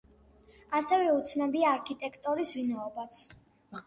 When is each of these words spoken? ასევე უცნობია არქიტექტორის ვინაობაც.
ასევე 0.77 1.11
უცნობია 1.17 1.73
არქიტექტორის 1.73 2.55
ვინაობაც. 2.61 3.21